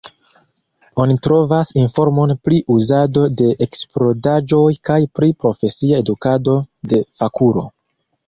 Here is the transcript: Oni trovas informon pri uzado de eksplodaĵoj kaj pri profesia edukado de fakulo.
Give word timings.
Oni 1.01 1.15
trovas 1.25 1.69
informon 1.81 2.33
pri 2.47 2.61
uzado 2.75 3.27
de 3.41 3.51
eksplodaĵoj 3.67 4.71
kaj 4.91 4.99
pri 5.19 5.29
profesia 5.45 6.01
edukado 6.05 6.57
de 6.95 7.05
fakulo. 7.21 7.67